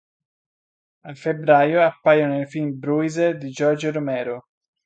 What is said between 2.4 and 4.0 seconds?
film "Bruiser" di George